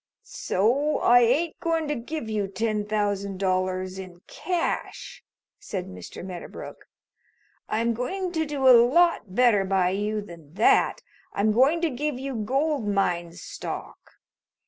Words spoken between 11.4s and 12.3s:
going to give